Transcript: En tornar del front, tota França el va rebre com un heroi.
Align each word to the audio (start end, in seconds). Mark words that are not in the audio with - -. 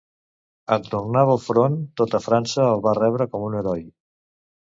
En 0.75 0.85
tornar 0.93 1.25
del 1.29 1.41
front, 1.43 1.75
tota 2.01 2.21
França 2.27 2.65
el 2.71 2.81
va 2.87 2.93
rebre 3.01 3.27
com 3.35 3.47
un 3.51 3.59
heroi. 3.61 3.87